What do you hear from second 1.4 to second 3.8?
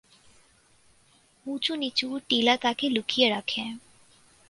উঁচু-নিচু টিলা তাকে লুকিয়ে রাখে।